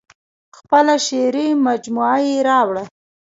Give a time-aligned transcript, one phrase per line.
[0.57, 2.83] خپله شعري مجموعه یې راوړه.